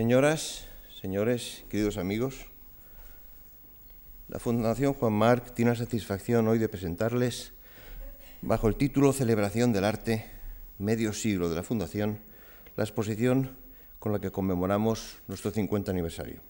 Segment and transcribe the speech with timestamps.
[0.00, 0.64] Señoras,
[1.02, 2.46] señores, queridos amigos,
[4.28, 7.52] la Fundación Juan Marc tiene la satisfacción hoy de presentarles,
[8.40, 10.24] bajo el título Celebración del Arte,
[10.78, 12.18] medio siglo de la Fundación,
[12.78, 13.58] la exposición
[13.98, 16.40] con la que conmemoramos nuestro 50 aniversario.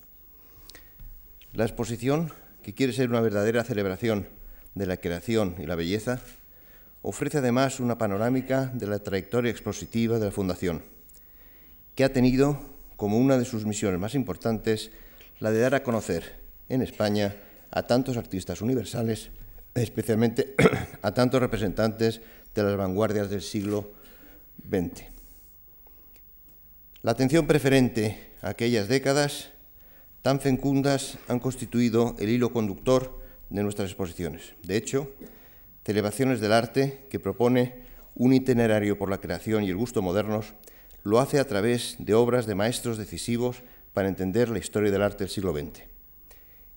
[1.53, 2.33] La exposición,
[2.63, 4.29] que quiere ser una verdadera celebración
[4.77, 6.21] de la creación y la belleza,
[7.03, 10.85] ofrece además una panorámica de la trayectoria expositiva de la Fundación,
[11.97, 12.70] que ha tenido
[13.01, 14.91] como una de sus misiones más importantes
[15.39, 16.35] la de dar a conocer
[16.69, 17.35] en España
[17.71, 19.31] a tantos artistas universales,
[19.75, 20.55] especialmente
[21.01, 22.21] a tantos representantes
[22.55, 23.93] de las vanguardias del siglo
[24.69, 25.05] XX.
[27.01, 29.49] La atención preferente a aquellas décadas
[30.21, 34.53] tan fecundas han constituido el hilo conductor de nuestras exposiciones.
[34.63, 35.11] De hecho,
[35.87, 37.77] Celebraciones del Arte, que propone
[38.15, 40.53] un itinerario por la creación y el gusto modernos,
[41.03, 45.25] lo hace a través de obras de maestros decisivos para entender la historia del arte
[45.25, 45.83] del siglo XX.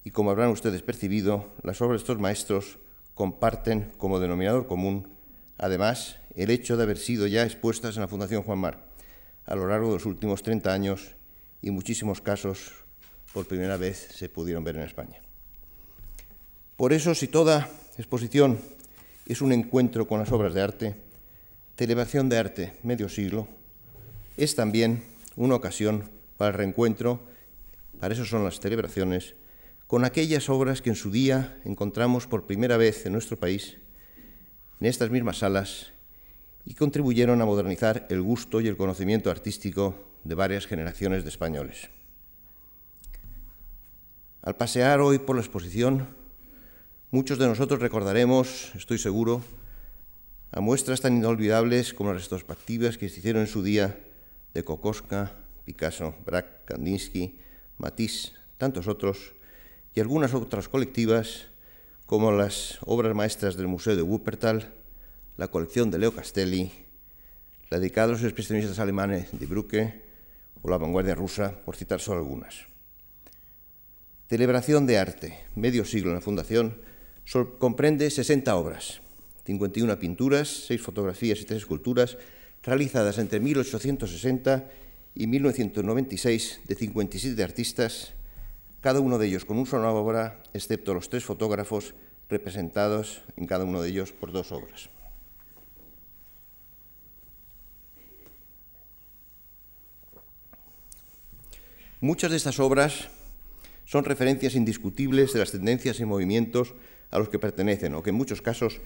[0.04, 2.80] Y como habrán ustedes percibido, las obras de estos maestros
[3.14, 5.08] comparten como denominador común,
[5.58, 8.94] además, el hecho de haber sido ya expuestas en la Fundación Juan Mar
[9.46, 11.16] a lo largo de los últimos 30 años
[11.62, 12.72] y muchísimos casos
[13.34, 15.22] por primera vez se pudieron ver en España.
[16.78, 18.60] Por eso, si toda exposición
[19.26, 20.96] es un encuentro con las obras de arte,
[21.78, 23.48] celebración de arte medio siglo,
[24.38, 25.04] es también
[25.36, 27.22] una ocasión para el reencuentro,
[28.00, 29.36] para eso son las celebraciones,
[29.88, 33.78] con aquellas obras que en su día encontramos por primera vez en nuestro país,
[34.80, 35.92] en estas mismas salas,
[36.66, 41.90] y contribuyeron a modernizar el gusto y el conocimiento artístico de varias generaciones de españoles.
[44.42, 46.08] Al pasear hoy por la exposición,
[47.12, 49.42] muchos de nosotros recordaremos, estoy seguro,
[50.52, 53.98] a muestras tan inolvidables como las retrospectivas que se hicieron en su día
[54.54, 57.40] de Kokoschka, Picasso, Braque, Kandinsky,
[57.78, 59.34] Matisse, tantos otros,
[59.96, 61.48] y algunas otras colectivas
[62.06, 64.74] como las obras maestras del Museo de Wuppertal,
[65.38, 66.72] la colección de Leo Castelli,
[67.70, 70.04] la dedicada a los expresionistas alemanes de Brücke
[70.62, 72.68] o la vanguardia rusa, por citar solo algunas.
[74.30, 76.78] Celebración de arte, medio siglo en la Fundación,
[77.60, 79.02] comprende 60 obras,
[79.46, 82.18] 51 pinturas, 6 fotografías y 3 esculturas,
[82.64, 84.70] realizadas entre 1860
[85.16, 88.14] y 1996 de 57 artistas,
[88.82, 91.94] cada uno de ellos con una sola obra, excepto los tres fotógrafos
[92.30, 94.90] representados en cada uno de ellos por dos obras.
[102.00, 103.08] Muchas de estas obras
[103.86, 106.74] son referencias indiscutibles de las tendencias y movimientos
[107.12, 108.82] a los que pertenecen, o que en muchos casos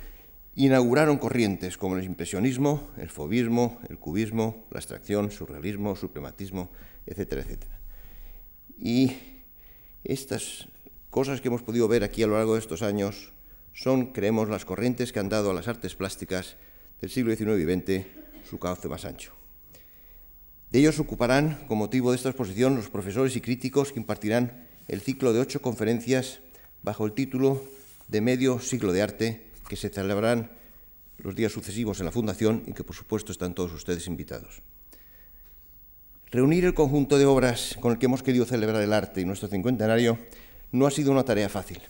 [0.57, 6.71] inauguraron corrientes como el impresionismo, el fobismo, el cubismo, la abstracción, surrealismo, suprematismo,
[7.05, 7.79] etcétera, etcétera.
[8.79, 9.13] Y
[10.03, 10.67] estas
[11.11, 13.31] cosas que hemos podido ver aquí a lo largo de estos años
[13.71, 16.55] son, creemos, las corrientes que han dado a las artes plásticas
[17.01, 18.07] del siglo XIX y XX
[18.49, 19.33] su cauce más ancho.
[20.71, 25.01] De ellos ocuparán, con motivo de esta exposición, los profesores y críticos que impartirán el
[25.01, 26.39] ciclo de ocho conferencias
[26.81, 27.63] bajo el título
[28.07, 30.51] de Medio Siglo de Arte, que se celebrarán
[31.17, 34.61] los días sucesivos en la Fundación y que, por supuesto, están todos ustedes invitados.
[36.29, 39.47] Reunir el conjunto de obras con el que hemos querido celebrar el arte y nuestro
[39.47, 40.19] cincuentenario
[40.71, 41.81] no ha sido una tarea fácil.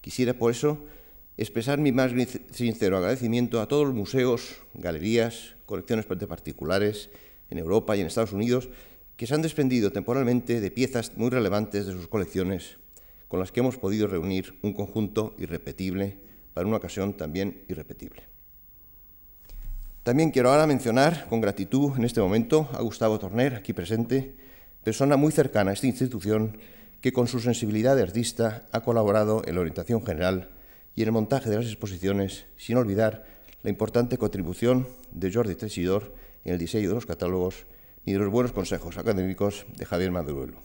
[0.00, 0.78] Quisiera, por eso,
[1.36, 2.12] expresar mi más
[2.52, 7.10] sincero agradecimiento a todos los museos, galerías, colecciones de particulares
[7.50, 8.68] en Europa y en Estados Unidos
[9.16, 12.78] que se han desprendido temporalmente de piezas muy relevantes de sus colecciones,
[13.28, 16.16] con las que hemos podido reunir un conjunto irrepetible
[16.54, 18.22] para una ocasión también irrepetible.
[20.02, 24.34] También quiero ahora mencionar con gratitud en este momento a Gustavo Torner, aquí presente,
[24.82, 26.58] persona muy cercana a esta institución
[27.00, 30.50] que con su sensibilidad de artista ha colaborado en la orientación general
[30.94, 33.24] y en el montaje de las exposiciones, sin olvidar
[33.62, 36.14] la importante contribución de Jordi Tresidor
[36.44, 37.66] en el diseño de los catálogos
[38.04, 40.58] ni de los buenos consejos académicos de Javier Maduruelo.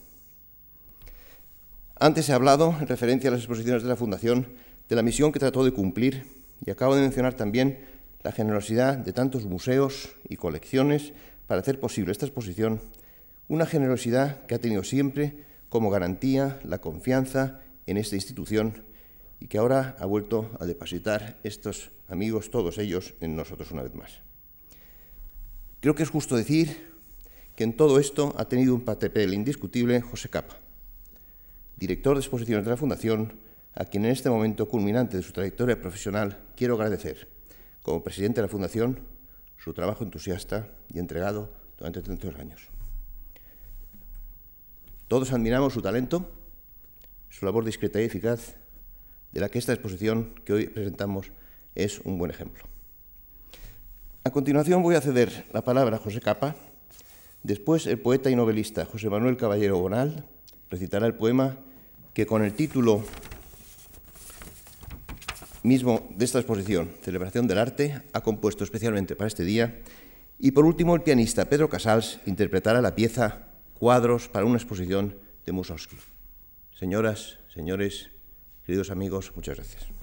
[1.99, 4.47] Antes he hablado, en referencia a las exposiciones de la Fundación,
[4.89, 6.25] de la misión que trató de cumplir
[6.65, 7.79] y acabo de mencionar también
[8.23, 11.13] la generosidad de tantos museos y colecciones
[11.45, 12.81] para hacer posible esta exposición,
[13.47, 18.83] una generosidad que ha tenido siempre como garantía la confianza en esta institución
[19.39, 23.93] y que ahora ha vuelto a depositar estos amigos, todos ellos, en nosotros una vez
[23.93, 24.21] más.
[25.79, 26.95] Creo que es justo decir
[27.55, 30.57] que en todo esto ha tenido un papel indiscutible José Capa,
[31.77, 33.33] director de exposiciones de la Fundación,
[33.77, 37.27] a quien en este momento culminante de su trayectoria profesional quiero agradecer,
[37.83, 38.99] como presidente de la Fundación,
[39.57, 42.61] su trabajo entusiasta y entregado durante tantos años.
[45.07, 46.27] Todos admiramos su talento,
[47.29, 48.55] su labor discreta y eficaz,
[49.31, 51.31] de la que esta exposición que hoy presentamos
[51.75, 52.63] es un buen ejemplo.
[54.23, 56.55] A continuación voy a ceder la palabra a José Capa.
[57.43, 60.25] Después el poeta y novelista José Manuel Caballero Bonal
[60.71, 61.57] recitará el poema
[62.15, 63.03] que con el título
[65.63, 69.79] mismo de esta exposición, Celebración del Arte, ha compuesto especialmente para este día.
[70.39, 75.15] Y por último, el pianista Pedro Casals interpretará la pieza Cuadros para una exposición
[75.45, 75.97] de Mussorgsky.
[76.77, 78.09] Señoras, señores,
[78.65, 79.96] queridos amigos, muchas gracias.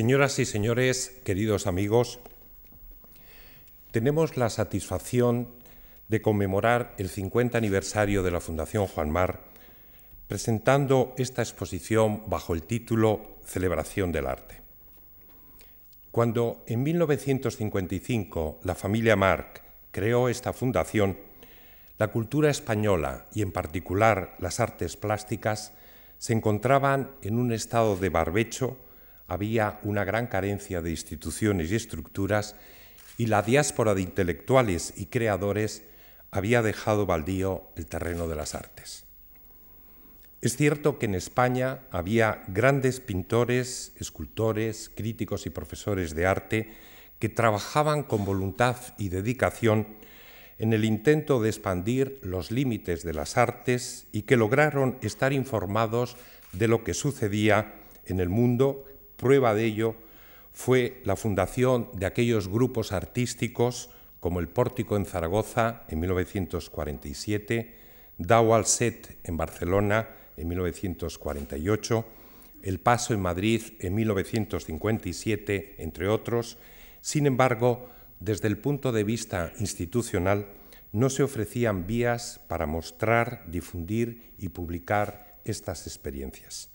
[0.00, 2.20] Señoras y señores, queridos amigos,
[3.90, 5.50] tenemos la satisfacción
[6.08, 9.42] de conmemorar el 50 aniversario de la Fundación Juan Mar
[10.26, 14.62] presentando esta exposición bajo el título Celebración del Arte.
[16.10, 19.60] Cuando en 1955 la familia Marc
[19.90, 21.18] creó esta fundación,
[21.98, 25.74] la cultura española y en particular las artes plásticas
[26.16, 28.78] se encontraban en un estado de barbecho
[29.30, 32.56] había una gran carencia de instituciones y estructuras
[33.16, 35.84] y la diáspora de intelectuales y creadores
[36.32, 39.04] había dejado baldío el terreno de las artes.
[40.40, 46.72] Es cierto que en España había grandes pintores, escultores, críticos y profesores de arte
[47.20, 49.86] que trabajaban con voluntad y dedicación
[50.58, 56.16] en el intento de expandir los límites de las artes y que lograron estar informados
[56.52, 57.76] de lo que sucedía
[58.06, 58.86] en el mundo
[59.20, 59.96] Prueba de ello
[60.54, 67.76] fue la fundación de aquellos grupos artísticos como el Pórtico en Zaragoza en 1947,
[68.16, 70.08] Dau al Set en Barcelona
[70.38, 72.06] en 1948,
[72.62, 76.56] El Paso en Madrid en 1957, entre otros.
[77.02, 77.90] Sin embargo,
[78.20, 80.46] desde el punto de vista institucional,
[80.92, 86.70] no se ofrecían vías para mostrar, difundir y publicar estas experiencias.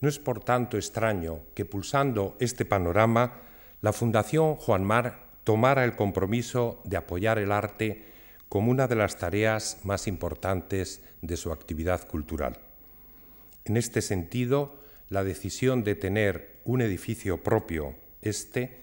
[0.00, 3.40] No es por tanto extraño que pulsando este panorama,
[3.80, 8.04] la Fundación Juan Mar tomara el compromiso de apoyar el arte
[8.48, 12.58] como una de las tareas más importantes de su actividad cultural.
[13.64, 14.76] En este sentido,
[15.08, 18.78] la decisión de tener un edificio propio, este,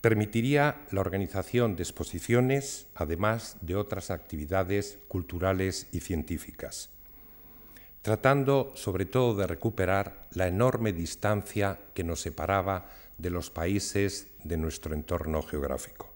[0.00, 6.95] permitiría la organización de exposiciones, además de otras actividades culturales y científicas
[8.06, 12.86] tratando sobre todo de recuperar la enorme distancia que nos separaba
[13.18, 16.08] de los países de nuestro entorno geográfico.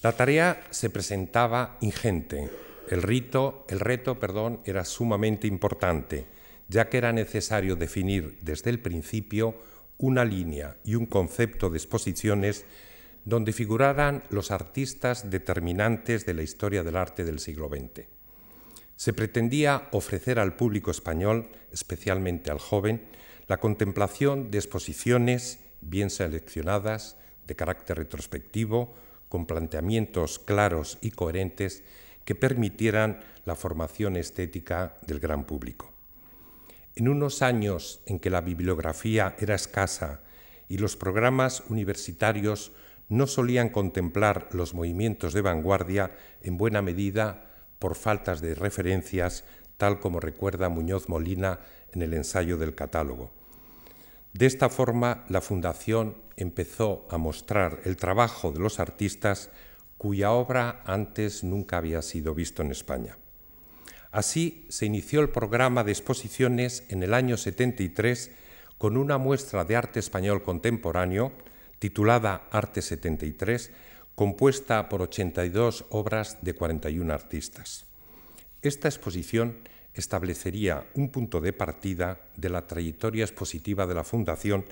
[0.00, 2.48] La tarea se presentaba ingente.
[2.88, 6.24] El, rito, el reto perdón, era sumamente importante,
[6.70, 9.60] ya que era necesario definir desde el principio
[9.98, 12.64] una línea y un concepto de exposiciones
[13.26, 18.14] donde figuraran los artistas determinantes de la historia del arte del siglo XX.
[18.96, 23.02] Se pretendía ofrecer al público español, especialmente al joven,
[23.46, 28.94] la contemplación de exposiciones bien seleccionadas, de carácter retrospectivo,
[29.28, 31.82] con planteamientos claros y coherentes
[32.24, 35.92] que permitieran la formación estética del gran público.
[36.94, 40.20] En unos años en que la bibliografía era escasa
[40.68, 42.72] y los programas universitarios
[43.08, 47.53] no solían contemplar los movimientos de vanguardia en buena medida
[47.84, 49.44] por faltas de referencias,
[49.76, 51.60] tal como recuerda Muñoz Molina
[51.92, 53.30] en el ensayo del catálogo.
[54.32, 59.50] De esta forma, la Fundación empezó a mostrar el trabajo de los artistas
[59.98, 63.18] cuya obra antes nunca había sido visto en España.
[64.10, 68.30] Así se inició el programa de exposiciones en el año 73
[68.78, 71.32] con una muestra de arte español contemporáneo
[71.78, 73.72] titulada Arte 73,
[74.14, 77.86] compuesta por 82 obras de 41 artistas.
[78.62, 79.58] Esta exposición
[79.94, 84.64] establecería un punto de partida de la trayectoria expositiva de la Fundación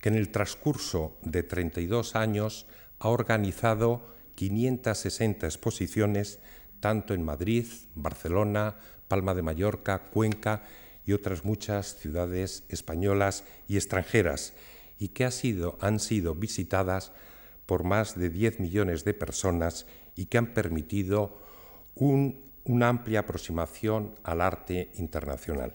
[0.00, 2.66] que en el transcurso de 32 años
[2.98, 6.40] ha organizado 560 exposiciones
[6.80, 8.76] tanto en Madrid, Barcelona,
[9.08, 10.64] Palma de Mallorca, Cuenca
[11.06, 14.52] y otras muchas ciudades españolas y extranjeras
[14.98, 17.12] y que han sido visitadas
[17.66, 21.38] por más de 10 millones de personas y que han permitido
[21.96, 25.74] una amplia aproximación al arte internacional.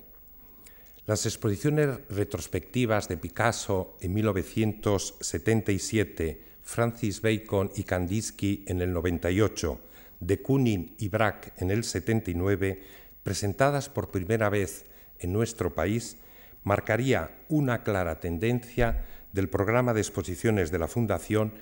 [1.05, 9.79] Las exposiciones retrospectivas de Picasso en 1977, Francis Bacon y Kandinsky en el 98,
[10.19, 12.83] de Kooning y Braque en el 79,
[13.24, 14.86] presentadas por primera vez
[15.19, 16.17] en nuestro país,
[16.63, 21.53] marcaría una clara tendencia del programa de exposiciones de la Fundación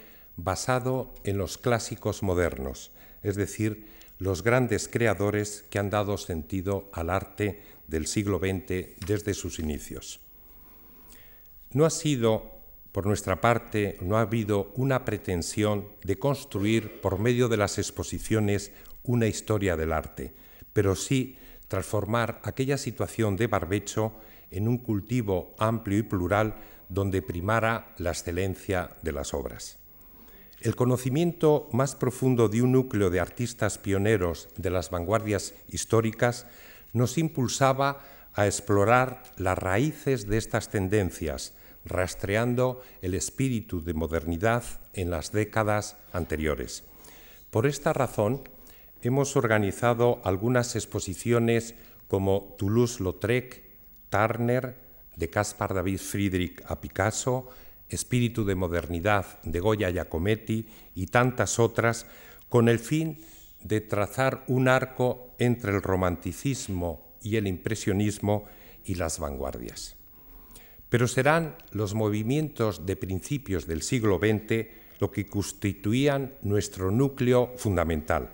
[0.43, 2.91] basado en los clásicos modernos,
[3.23, 9.33] es decir, los grandes creadores que han dado sentido al arte del siglo XX desde
[9.33, 10.19] sus inicios.
[11.71, 12.51] No ha sido,
[12.91, 18.71] por nuestra parte, no ha habido una pretensión de construir por medio de las exposiciones
[19.03, 20.33] una historia del arte,
[20.73, 24.13] pero sí transformar aquella situación de barbecho
[24.51, 26.55] en un cultivo amplio y plural
[26.89, 29.77] donde primara la excelencia de las obras.
[30.61, 36.47] El conocimiento más profundo de un núcleo de artistas pioneros de las vanguardias históricas
[36.91, 41.53] nos impulsaba a explorar las raíces de estas tendencias,
[41.85, 44.63] rastreando el espíritu de modernidad
[44.93, 46.83] en las décadas anteriores.
[47.51, 48.43] Por esta razón,
[49.01, 51.73] hemos organizado algunas exposiciones
[52.09, 53.63] como Toulouse-Lautrec,
[54.09, 54.75] Turner,
[55.15, 57.49] de Caspar David Friedrich a Picasso,
[57.89, 62.05] Espíritu de Modernidad de Goya Giacometti y tantas otras,
[62.47, 63.17] con el fin
[63.63, 68.45] de trazar un arco entre el romanticismo y el impresionismo
[68.85, 69.95] y las vanguardias.
[70.89, 74.67] Pero serán los movimientos de principios del siglo XX
[74.99, 78.33] lo que constituían nuestro núcleo fundamental.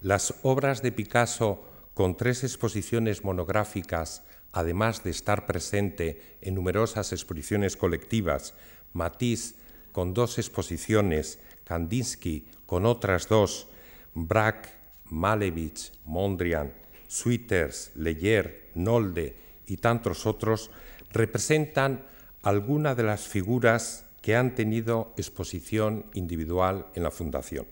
[0.00, 7.76] Las obras de Picasso, con tres exposiciones monográficas, además de estar presente en numerosas exposiciones
[7.76, 8.54] colectivas,
[8.92, 9.54] Matisse
[9.92, 13.68] con dos exposiciones, Kandinsky con otras dos,
[14.14, 14.70] Braque,
[15.10, 16.72] Malevich, Mondrian,
[17.06, 20.70] Sweeters, Leyer, Nolde y tantos otros,
[21.12, 22.06] representan
[22.42, 27.66] algunas de las figuras que han tenido exposición individual en la Fundación.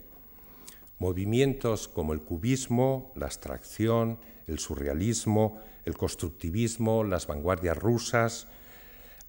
[0.99, 8.47] Movimientos como el cubismo, la abstracción, el surrealismo, el constructivismo, las vanguardias rusas,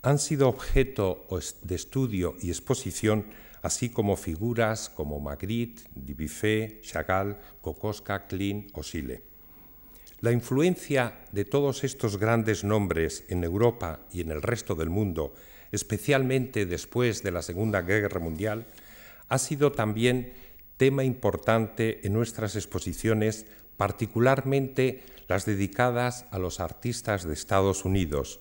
[0.03, 1.27] han sido objeto
[1.63, 3.27] de estudio y exposición,
[3.63, 9.23] así como figuras como Magritte, Dubuffet, Chagall, Kokoska, Klein o Sille.
[10.21, 15.35] La influencia de todos estos grandes nombres en Europa y en el resto del mundo,
[15.71, 18.67] especialmente después de la Segunda Guerra Mundial,
[19.29, 20.33] ha sido también
[20.77, 28.41] tema importante en nuestras exposiciones, particularmente las dedicadas a los artistas de Estados Unidos,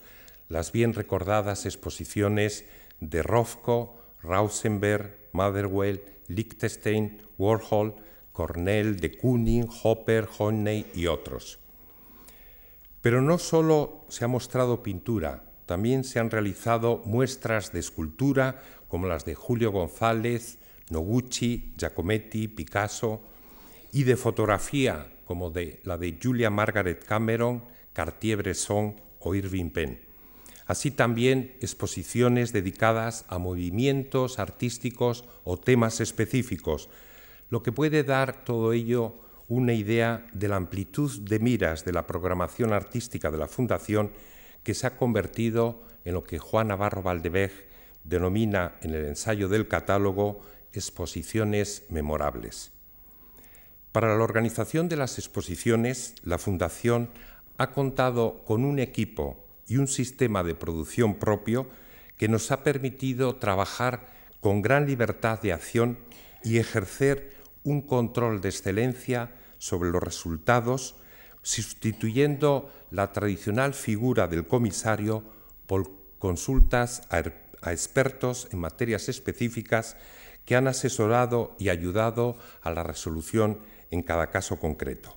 [0.51, 2.65] las bien recordadas exposiciones
[2.99, 7.95] de Rothko, Rausenberg, Motherwell, Liechtenstein, Warhol,
[8.33, 11.59] Cornell, de Kooning, Hopper, Honey y otros.
[13.01, 19.07] Pero no solo se ha mostrado pintura, también se han realizado muestras de escultura como
[19.07, 23.21] las de Julio González, Noguchi, Giacometti, Picasso,
[23.93, 25.53] y de fotografía como
[25.83, 30.10] la de Julia Margaret Cameron, Cartier-Bresson o Irving Penn
[30.71, 36.87] así también exposiciones dedicadas a movimientos artísticos o temas específicos,
[37.49, 39.15] lo que puede dar todo ello
[39.49, 44.13] una idea de la amplitud de miras de la programación artística de la Fundación
[44.63, 47.51] que se ha convertido en lo que Juan Navarro Valdevej
[48.05, 50.39] denomina en el ensayo del catálogo
[50.71, 52.71] exposiciones memorables.
[53.91, 57.09] Para la organización de las exposiciones, la Fundación
[57.57, 61.69] ha contado con un equipo y un sistema de producción propio
[62.17, 64.05] que nos ha permitido trabajar
[64.41, 65.97] con gran libertad de acción
[66.43, 70.95] y ejercer un control de excelencia sobre los resultados,
[71.41, 75.23] sustituyendo la tradicional figura del comisario
[75.67, 79.95] por consultas a, er, expertos en materias específicas
[80.43, 83.59] que han asesorado y ayudado a la resolución
[83.89, 85.15] en cada caso concreto.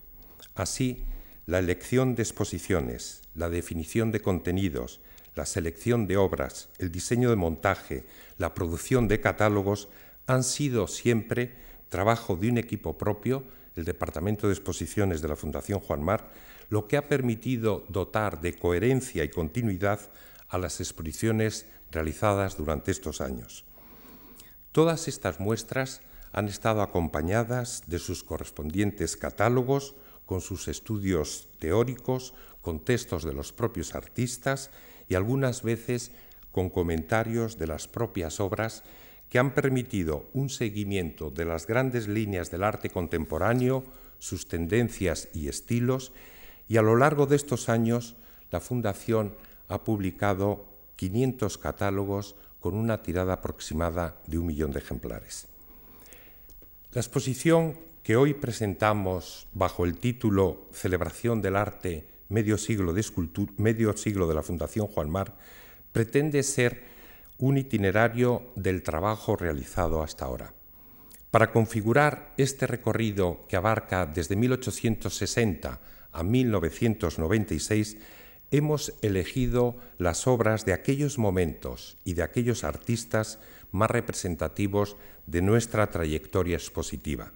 [0.54, 1.04] Así,
[1.46, 5.00] la elección de exposiciones, la definición de contenidos,
[5.34, 8.04] la selección de obras, el diseño de montaje,
[8.38, 9.88] la producción de catálogos
[10.26, 11.52] han sido siempre
[11.88, 13.44] trabajo de un equipo propio,
[13.76, 16.30] el Departamento de Exposiciones de la Fundación Juan Mar,
[16.70, 20.00] lo que ha permitido dotar de coherencia y continuidad
[20.48, 23.64] a las exposiciones realizadas durante estos años.
[24.72, 26.00] Todas estas muestras
[26.32, 29.94] han estado acompañadas de sus correspondientes catálogos,
[30.26, 34.70] con sus estudios teóricos, con textos de los propios artistas
[35.08, 36.12] y algunas veces
[36.52, 38.84] con comentarios de las propias obras
[39.28, 43.84] que han permitido un seguimiento de las grandes líneas del arte contemporáneo,
[44.18, 46.12] sus tendencias y estilos,
[46.68, 48.16] y a lo largo de estos años
[48.50, 49.34] la Fundación
[49.68, 50.66] ha publicado
[50.96, 55.48] 500 catálogos con una tirada aproximada de un millón de ejemplares.
[56.92, 63.02] La exposición que hoy presentamos bajo el título Celebración del Arte Medio Siglo de,
[63.56, 65.34] Medio siglo de la Fundación Juan Mar
[65.90, 66.82] pretende ser
[67.38, 70.52] un itinerario del trabajo realizado hasta ahora.
[71.30, 75.80] Para configurar este recorrido que abarca desde 1860
[76.12, 77.96] a 1996,
[78.50, 83.38] hemos elegido las obras de aquellos momentos y de aquellos artistas
[83.72, 87.32] más representativos de nuestra trayectoria expositiva.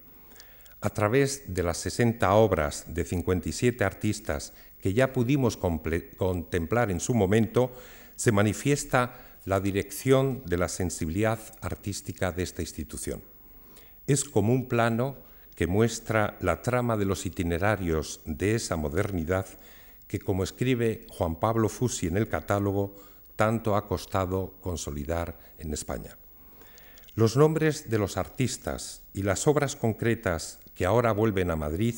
[0.81, 7.15] A través de las 60 obras de 57 artistas que ya pudimos contemplar en su
[7.15, 7.73] momento,
[8.15, 13.23] se manifiesta la dirección de la sensibilidad artística de esta institución.
[14.07, 15.17] Es como un plano
[15.57, 19.47] que muestra la trama de los itinerarios de esa modernidad
[20.07, 22.95] que, como escribe Juan Pablo Fusi en el catálogo,
[23.35, 26.17] tanto ha costado consolidar en España.
[27.15, 31.97] Los nombres de los artistas y las obras concretas que ahora vuelven a Madrid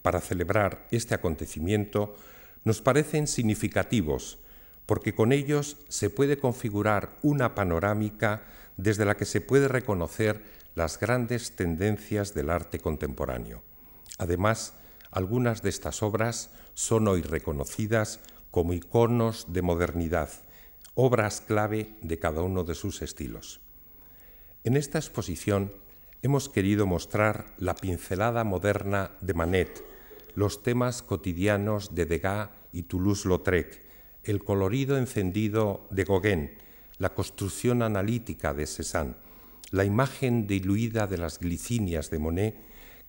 [0.00, 2.16] para celebrar este acontecimiento
[2.64, 4.38] nos parecen significativos
[4.86, 8.44] porque con ellos se puede configurar una panorámica
[8.78, 10.42] desde la que se puede reconocer
[10.74, 13.62] las grandes tendencias del arte contemporáneo.
[14.16, 14.72] Además,
[15.10, 18.20] algunas de estas obras son hoy reconocidas
[18.50, 20.30] como iconos de modernidad,
[20.94, 23.60] obras clave de cada uno de sus estilos.
[24.64, 25.81] En esta exposición
[26.22, 29.84] hemos querido mostrar la pincelada moderna de Manet,
[30.36, 33.82] los temas cotidianos de Degas y Toulouse-Lautrec,
[34.22, 36.52] el colorido encendido de Gauguin,
[36.98, 39.16] la construcción analítica de Cézanne,
[39.72, 42.56] la imagen diluida de las glicinias de Monet,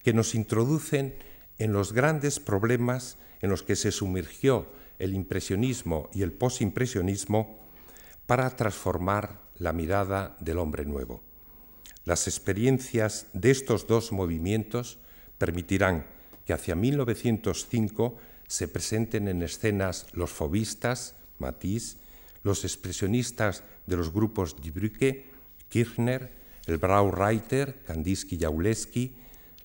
[0.01, 1.15] que nos introducen
[1.60, 4.65] en los grandes problemas en los que se sumergió
[4.98, 7.60] el impresionismo y el posimpresionismo
[8.25, 11.32] para transformar la mirada del hombre nuevo.
[12.05, 14.98] Las experiencias de estos dos movimientos
[15.37, 16.05] permitirán
[16.46, 21.98] que hacia 1905 se presenten en escenas los fobistas, Matisse,
[22.44, 25.31] los expresionistas de los grupos Die Brücke,
[25.70, 26.31] Kirchner,
[26.66, 28.37] el Braureiter, Kandinsky
[28.96, 29.16] y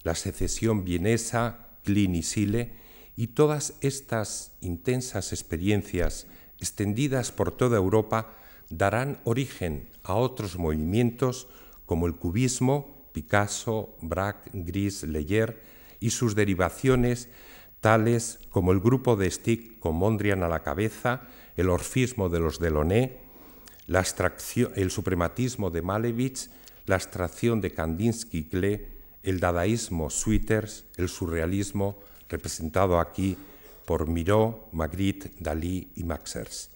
[0.04, 2.72] la secesión vienesa, Klein y Sile,
[3.16, 6.28] y todas estas intensas experiencias
[6.60, 8.32] extendidas por toda Europa
[8.70, 11.48] darán origen a otros movimientos
[11.88, 15.62] como el cubismo, Picasso, Braque, Gris, Leyer
[16.00, 17.30] y sus derivaciones
[17.80, 21.22] tales como el grupo de Stick con Mondrian a la cabeza,
[21.56, 23.16] el orfismo de los Delaunay,
[23.86, 24.04] la
[24.74, 26.50] el suprematismo de Malevich,
[26.84, 28.86] la abstracción de Kandinsky-Klee,
[29.22, 31.98] el dadaísmo Sweeters, el surrealismo,
[32.28, 33.38] representado aquí
[33.86, 36.68] por Miró, Magritte, Dalí y Maxers.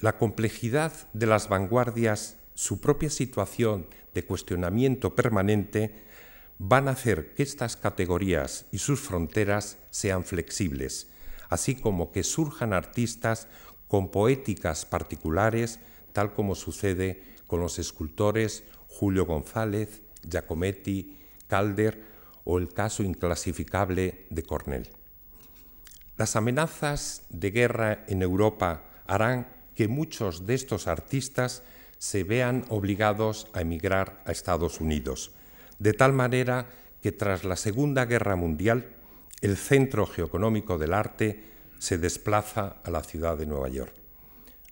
[0.00, 5.94] La complejidad de las vanguardias, su propia situación de cuestionamiento permanente,
[6.58, 11.06] van a hacer que estas categorías y sus fronteras sean flexibles,
[11.48, 13.48] así como que surjan artistas
[13.88, 15.78] con poéticas particulares,
[16.12, 22.02] tal como sucede con los escultores Julio González, Giacometti, Calder
[22.44, 24.90] o el caso inclasificable de Cornell.
[26.18, 31.62] Las amenazas de guerra en Europa harán que muchos de estos artistas
[32.00, 35.30] se vean obligados a emigrar a Estados Unidos
[35.80, 36.68] de tal manera
[37.02, 38.90] que tras la Segunda Guerra Mundial
[39.40, 41.42] el centro geoeconómico del arte
[41.78, 43.94] se desplaza a la ciudad de Nueva York.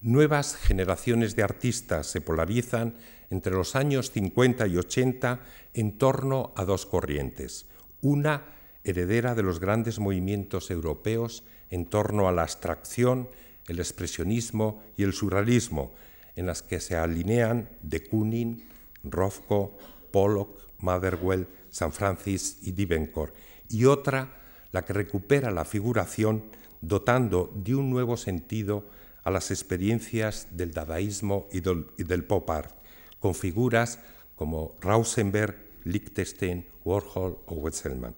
[0.03, 2.95] Nuevas generaciones de artistas se polarizan
[3.31, 5.41] entre los años 50 y 80
[5.75, 7.67] en torno a dos corrientes.
[8.03, 8.45] Una
[8.85, 13.29] heredera de los grandes movimientos europeos en torno a la abstracción,
[13.67, 15.95] el expresionismo y el surrealismo,
[16.38, 18.62] en las que se alinean de Kooning,
[19.03, 19.77] Rothko,
[20.12, 23.33] Pollock, Motherwell, San Francis y Divencore,
[23.68, 26.44] y otra, la que recupera la figuración
[26.81, 28.87] dotando de un nuevo sentido
[29.24, 32.70] a las experiencias del dadaísmo y del, pop art,
[33.18, 33.98] con figuras
[34.37, 38.14] como Rausenberg, Lichtenstein, Warhol o Wesselmann.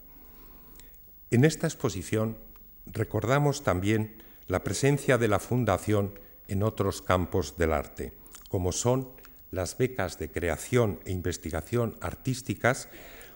[1.31, 2.37] En esta exposición
[2.85, 6.13] recordamos también la presencia de la Fundación
[6.51, 8.13] en otros campos del arte,
[8.51, 9.09] como son
[9.51, 12.89] las becas de creación e investigación artísticas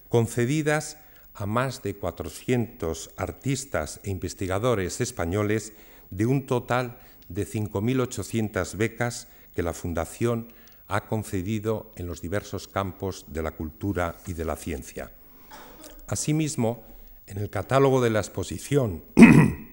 [0.08, 0.98] concedidas
[1.34, 5.72] a más de 400 artistas e investigadores españoles
[6.10, 6.98] de un total
[7.28, 10.52] de 5.800 becas que la Fundación
[10.86, 15.10] ha concedido en los diversos campos de la cultura y de la ciencia.
[16.06, 16.84] Asimismo,
[17.26, 19.02] en el catálogo de la exposición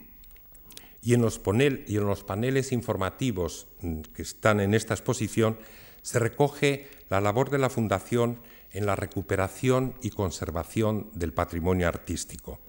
[1.02, 5.58] y en, los los paneles informativos mm, que están en esta exposición
[6.02, 8.40] se recoge la labor de la Fundación
[8.72, 12.60] en la recuperación y conservación del patrimonio artístico,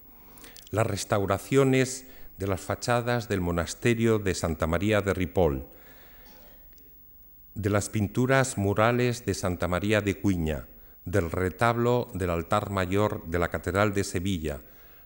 [0.71, 2.07] las restauraciones
[2.39, 5.65] de las fachadas del monasterio de Santa María de Ripoll,
[7.55, 10.67] de las pinturas murales de Santa María de Cuña,
[11.05, 14.61] del retablo del altar mayor de la Catedral de Sevilla,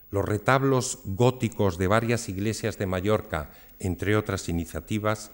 [0.09, 5.31] los retablos góticos de varias iglesias de Mallorca, entre otras iniciativas,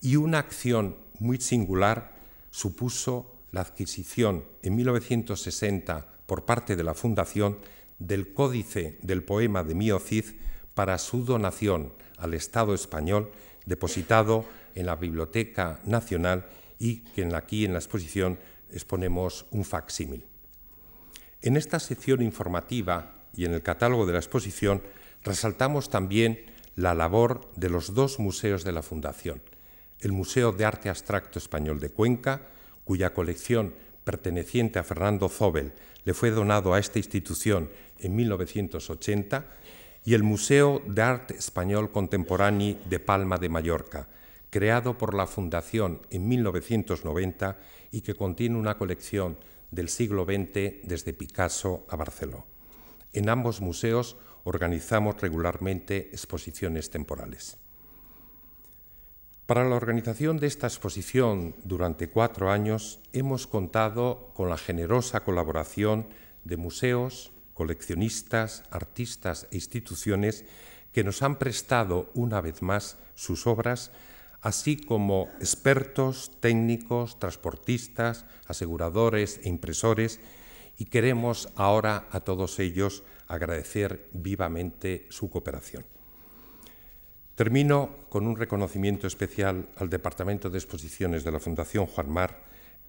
[0.00, 2.14] y una acción muy singular
[2.50, 7.58] supuso la adquisición en 1960 por parte de la Fundación
[7.98, 10.24] del Códice del Poema de Mío Cid
[10.74, 13.30] para su donación al Estado español,
[13.66, 16.46] depositado en la Biblioteca Nacional
[16.78, 18.38] y que aquí en la exposición
[18.70, 20.24] exponemos un facsímil.
[21.42, 24.82] En esta sección informativa y en el catálogo de la exposición
[25.22, 29.42] resaltamos también la labor de los dos museos de la Fundación,
[30.00, 32.48] el Museo de Arte Abstracto Español de Cuenca,
[32.84, 35.72] cuya colección perteneciente a Fernando Zobel
[36.04, 39.46] le fue donado a esta institución en 1980,
[40.04, 44.08] y el Museo de Arte Español Contemporáneo de Palma de Mallorca,
[44.48, 47.58] creado por la Fundación en 1990
[47.92, 49.36] y que contiene una colección
[49.70, 52.49] del siglo XX desde Picasso a Barcelona.
[53.12, 57.58] En ambos museos organizamos regularmente exposiciones temporales.
[59.46, 66.06] Para la organización de esta exposición durante cuatro años hemos contado con la generosa colaboración
[66.44, 70.44] de museos, coleccionistas, artistas e instituciones
[70.92, 73.90] que nos han prestado una vez más sus obras
[74.40, 80.20] así como expertos, técnicos, transportistas, aseguradores e impresores,
[80.80, 85.84] y queremos ahora a todos ellos agradecer vivamente su cooperación.
[87.34, 92.44] Termino con un reconocimiento especial al Departamento de Exposiciones de la Fundación Juan Mar.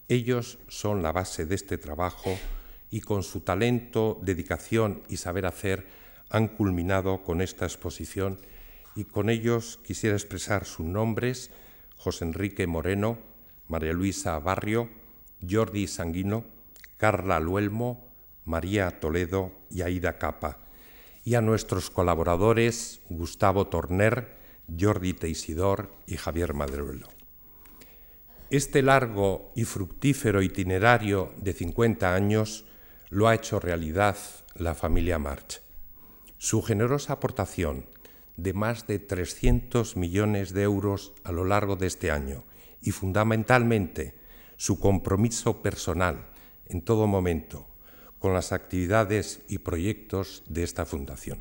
[0.07, 2.33] Ellos son la base de este trabajo
[2.89, 5.85] y con su talento, dedicación y saber hacer
[6.29, 8.39] han culminado con esta exposición
[8.95, 11.51] y con ellos quisiera expresar sus nombres,
[11.97, 13.17] José Enrique Moreno,
[13.67, 14.89] María Luisa Barrio,
[15.45, 16.60] Jordi Sanguino,
[17.01, 18.13] Carla Luelmo,
[18.45, 20.59] María Toledo y Aida Capa,
[21.23, 24.37] y a nuestros colaboradores Gustavo Torner,
[24.79, 27.07] Jordi Teisidor y Javier Madruelo.
[28.51, 32.65] Este largo y fructífero itinerario de 50 años
[33.09, 34.17] lo ha hecho realidad
[34.53, 35.63] la familia March.
[36.37, 37.87] Su generosa aportación
[38.37, 42.43] de más de 300 millones de euros a lo largo de este año
[42.79, 44.13] y fundamentalmente
[44.55, 46.30] su compromiso personal
[46.71, 47.67] en todo momento
[48.19, 51.39] con las actividades y proyectos de esta fundación.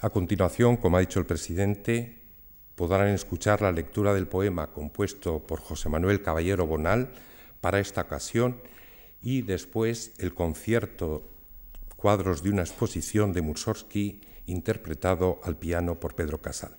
[0.00, 2.22] A continuación, como ha dicho el presidente,
[2.74, 7.12] podrán escuchar la lectura del poema compuesto por José Manuel Caballero Bonal
[7.60, 8.60] para esta ocasión
[9.22, 11.28] y después el concierto
[11.96, 16.76] cuadros de una exposición de Mussorgsky interpretado al piano por Pedro Casal.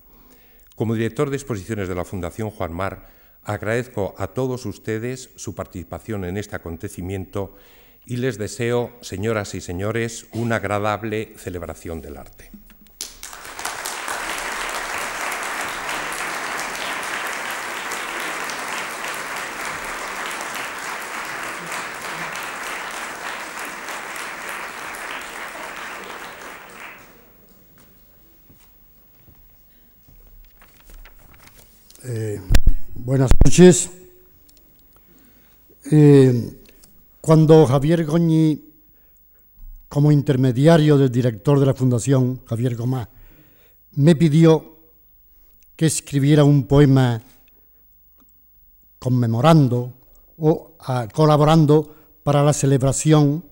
[0.76, 3.10] Como director de exposiciones de la Fundación Juan Mar,
[3.46, 7.56] agradezco a todos ustedes su participación en este acontecimiento
[8.06, 12.52] y les deseo, señoras y señores, una agradable celebración del arte.
[33.16, 33.90] Buenas noches.
[35.90, 36.52] Eh,
[37.22, 38.62] cuando Javier Goñi,
[39.88, 43.08] como intermediario del director de la Fundación, Javier Gomá,
[43.94, 44.80] me pidió
[45.78, 47.22] que escribiera un poema
[49.00, 49.94] conmemorando
[50.38, 50.76] o
[51.14, 53.46] colaborando para la celebración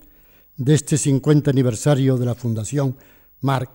[0.57, 2.97] de este 50 aniversario de la Fundación
[3.39, 3.69] Marc,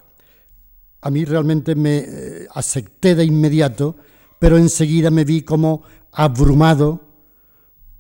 [1.01, 3.97] a mí realmente me eh, acepté de inmediato
[4.39, 7.01] pero enseguida me vi como abrumado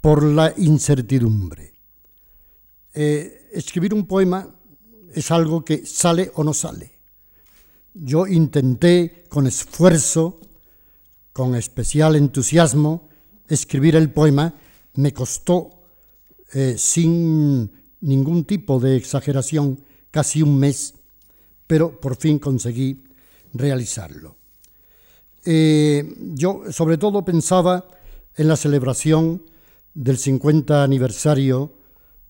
[0.00, 1.74] por la incertidumbre.
[2.94, 4.48] Eh, escribir un poema
[5.12, 6.92] es algo que sale o no sale.
[7.94, 10.40] Yo intenté con esfuerzo,
[11.32, 13.08] con especial entusiasmo,
[13.48, 14.54] escribir el poema.
[14.94, 15.70] Me costó,
[16.54, 17.70] eh, sin
[18.00, 20.94] ningún tipo de exageración, casi un mes,
[21.66, 23.04] pero por fin conseguí
[23.52, 24.37] realizarlo.
[25.50, 27.88] Eh, yo sobre todo pensaba
[28.36, 29.44] en la celebración
[29.94, 31.72] del 50 aniversario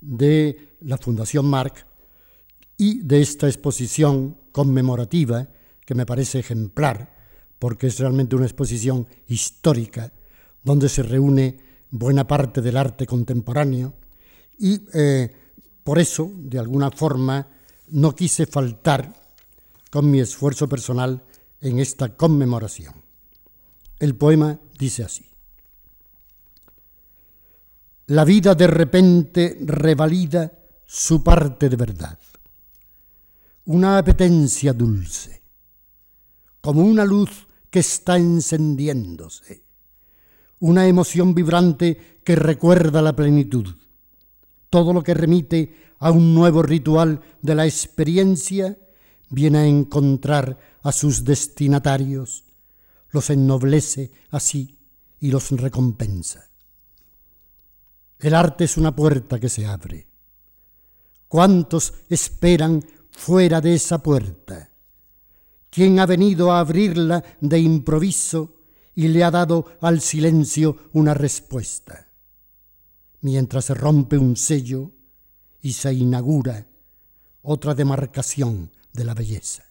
[0.00, 1.85] de la Fundación Marc
[2.76, 5.48] y de esta exposición conmemorativa
[5.85, 7.12] que me parece ejemplar,
[7.59, 10.12] porque es realmente una exposición histórica
[10.62, 11.59] donde se reúne
[11.90, 13.94] buena parte del arte contemporáneo
[14.61, 15.33] y eh,
[15.83, 17.48] por eso, de alguna forma,
[17.88, 19.12] no quise faltar
[19.90, 21.24] con mi esfuerzo personal
[21.61, 22.94] en esta conmemoración.
[23.99, 25.25] El poema dice así.
[28.07, 30.53] La vida de repente revalida
[30.87, 32.19] su parte de verdad.
[33.67, 35.43] Una apetencia dulce,
[36.61, 39.63] como una luz que está encendiéndose,
[40.61, 43.77] una emoción vibrante que recuerda la plenitud.
[44.71, 48.79] Todo lo que remite a un nuevo ritual de la experiencia
[49.29, 52.45] viene a encontrar a sus destinatarios,
[53.11, 54.79] los ennoblece así
[55.21, 56.49] y los recompensa.
[58.18, 60.07] El arte es una puerta que se abre.
[61.29, 64.71] ¿Cuántos esperan fuera de esa puerta?
[65.71, 68.57] ¿Quién ha venido a abrirla de improviso
[68.94, 72.09] y le ha dado al silencio una respuesta?
[73.21, 74.92] Mientras se rompe un sello
[75.61, 76.66] y se inaugura
[77.42, 79.64] otra demarcación de la belleza.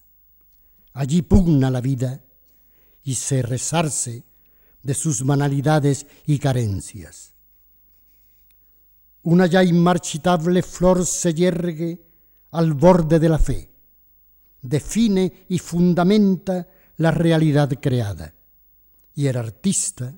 [0.93, 2.23] Allí pugna la vida
[3.07, 4.25] y se resarce
[4.83, 7.31] de sus banalidades y carencias.
[9.23, 12.01] Una ya inmarchitable flor se yergue
[12.51, 13.71] al borde de la fe,
[14.61, 16.67] define y fundamenta
[16.97, 18.33] la realidad creada,
[19.15, 20.13] y el artista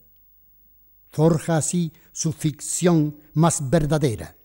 [1.10, 4.36] forja así su ficción más verdadera,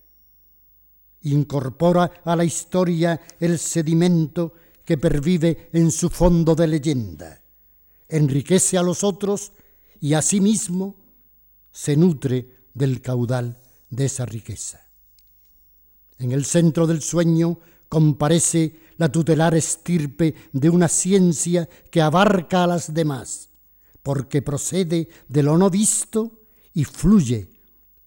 [1.22, 4.52] incorpora a la historia el sedimento
[4.84, 7.40] que pervive en su fondo de leyenda,
[8.16, 9.52] enriquece a los otros
[10.00, 10.96] y a sí mismo
[11.72, 13.58] se nutre del caudal
[13.90, 14.88] de esa riqueza.
[16.18, 22.66] En el centro del sueño comparece la tutelar estirpe de una ciencia que abarca a
[22.68, 23.50] las demás,
[24.02, 26.40] porque procede de lo no visto
[26.72, 27.50] y fluye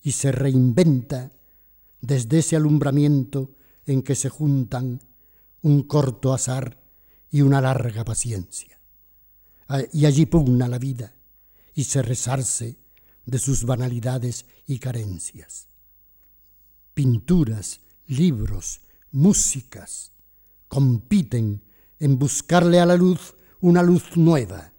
[0.02, 1.34] y se reinventa
[2.00, 3.52] desde ese alumbramiento
[3.86, 5.02] en que se juntan
[5.62, 6.80] un corto azar
[7.30, 8.77] y una larga paciencia.
[9.68, 11.14] Ah, y allí pugna la vida
[11.74, 12.78] y se resarce
[13.26, 15.68] de sus banalidades y carencias.
[16.94, 20.14] Pinturas, libros, músicas
[20.68, 21.64] compiten
[22.00, 24.72] en buscarle a la luz una luz nueva,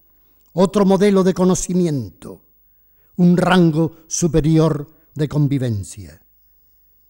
[0.53, 2.43] otro modelo de conocimiento,
[3.17, 6.23] un rango superior de convivencia.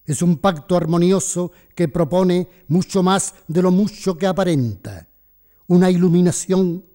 [0.05, 5.07] Es un pacto armonioso que propone mucho más de lo mucho que aparenta,
[5.67, 6.88] una iluminación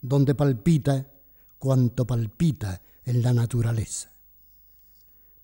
[0.00, 1.06] donde palpita
[1.58, 4.10] cuanto palpita en la naturaleza.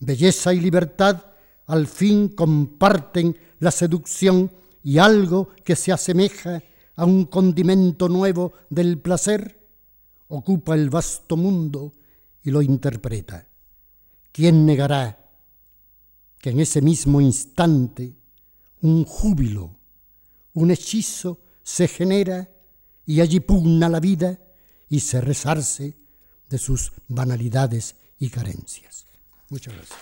[0.00, 1.22] Belleza y libertad
[1.66, 4.50] al fin comparten la seducción
[4.82, 6.62] y algo que se asemeja
[6.96, 9.60] a un condimento nuevo del placer
[10.28, 11.92] ocupa el vasto mundo
[12.42, 13.46] y lo interpreta.
[14.30, 15.18] ¿Quién negará
[16.38, 18.14] que en ese mismo instante
[18.82, 19.74] un júbilo,
[20.52, 22.50] un hechizo se genera
[23.06, 24.38] y allí pugna la vida
[24.94, 25.96] y se resarce
[26.48, 29.06] de sus banalidades y carencias.
[29.50, 29.98] Muchas gracias.